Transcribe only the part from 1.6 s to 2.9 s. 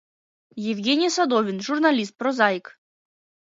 журналист, прозаик.